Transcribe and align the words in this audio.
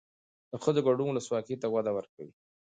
د 0.51 0.53
ښځو 0.63 0.81
ګډون 0.87 1.07
ولسواکۍ 1.09 1.55
ته 1.61 1.67
وده 1.73 1.91
ورکوي. 1.93 2.33